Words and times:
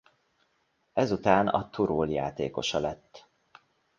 Ezután 0.93 1.47
a 1.47 1.69
Turul 1.69 2.09
játékosa 2.09 2.79
lett. 2.79 3.29